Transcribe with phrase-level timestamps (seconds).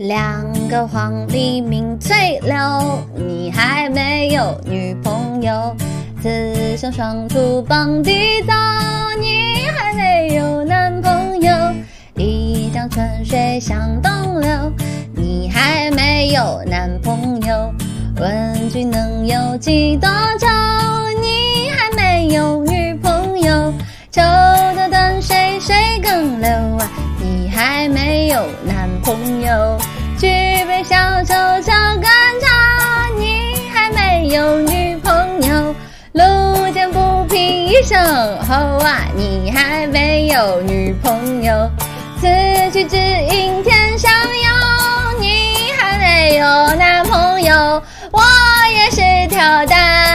[0.00, 2.56] 两个黄鹂鸣翠柳，
[3.14, 5.76] 你还没有女朋友。
[6.22, 8.52] 雌雄双兔傍地走，
[9.20, 11.54] 你还没有男朋友。
[12.16, 14.72] 一江春水向东流，
[15.14, 17.70] 你还没有男朋友。
[18.18, 20.46] 问君能有几多愁？
[21.20, 23.70] 你还没有女朋友。
[24.10, 24.22] 抽
[24.74, 28.79] 的等水水更流啊，你还没有男
[29.10, 29.76] 朋友。
[30.16, 30.28] 举
[30.66, 32.04] 杯消愁愁更
[32.40, 32.46] 愁，
[33.18, 35.74] 你还没有女朋友。
[36.12, 37.98] 路见不平一声
[38.46, 41.68] 吼啊，你还没有女朋友。
[42.20, 42.28] 此
[42.72, 46.44] 去只应天上有，你还没有
[46.76, 47.82] 男朋友。
[48.12, 48.22] 我
[48.72, 50.09] 也是条蛋。